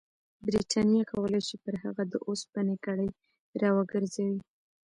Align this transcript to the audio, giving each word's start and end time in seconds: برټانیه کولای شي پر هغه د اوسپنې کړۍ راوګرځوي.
برټانیه 0.45 1.03
کولای 1.11 1.41
شي 1.47 1.55
پر 1.63 1.73
هغه 1.83 2.03
د 2.07 2.13
اوسپنې 2.27 2.75
کړۍ 2.85 3.09
راوګرځوي. 3.61 4.39